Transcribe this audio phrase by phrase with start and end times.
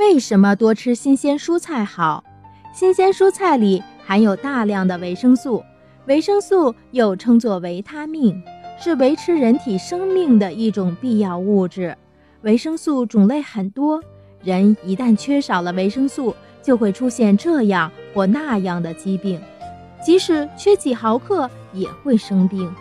[0.00, 2.24] 为什么多吃新鲜蔬菜好？
[2.72, 5.62] 新鲜蔬菜里含有大量的维生素，
[6.06, 8.42] 维生素又称作维他命，
[8.82, 11.94] 是维持人体生命的一种必要物质。
[12.40, 14.00] 维生素种类很多，
[14.42, 19.38] 人一旦缺少了维生素，就会出现这样或那样的疾病，
[20.02, 22.74] 即使缺几毫克也会生病。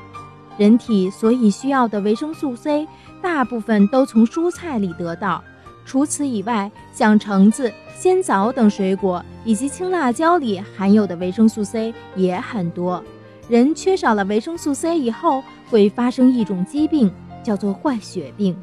[0.58, 2.88] 人体所以需要的维生素 C，
[3.22, 5.44] 大部分都从蔬菜里得到。
[5.90, 13.04] 除此以外，像橙子、鲜枣等水果以及青辣椒里含有的维生素 C 也很多。
[13.48, 18.56] 人缺少了维生素 C 以后，会发生一种疾病，叫做坏血病。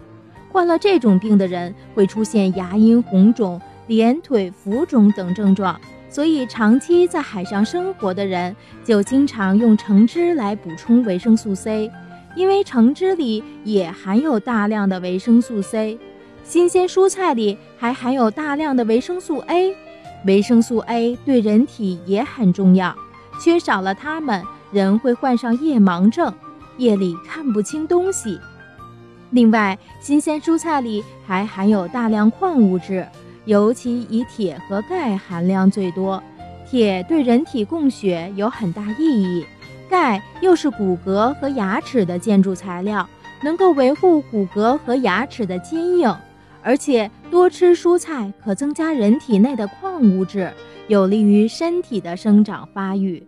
[0.53, 5.81] 患了这种病的人会出现牙龈红肿、脸腿浮肿等症状。
[6.09, 8.55] 所以，长期在海上生活的人
[8.85, 11.91] 就经常用橙汁来补充维生素 C，
[12.37, 15.99] 因为橙汁里也含有大量的维生素 C。
[16.47, 19.75] 新鲜蔬菜里还含有大量的维生素 A，
[20.27, 22.95] 维生素 A 对人体也很重要，
[23.43, 26.33] 缺少了它们，人会患上夜盲症，
[26.77, 28.39] 夜里看不清东西。
[29.31, 33.05] 另外，新鲜蔬菜里还含有大量矿物质。
[33.45, 36.21] 尤其以铁和钙含量最多，
[36.69, 39.45] 铁对人体供血有很大意义，
[39.89, 43.09] 钙又是骨骼和牙齿的建筑材料，
[43.43, 46.13] 能够维护骨骼和牙齿的坚硬。
[46.63, 50.53] 而且多吃蔬菜可增加人体内的矿物质，
[50.89, 53.27] 有利于身体的生长发育。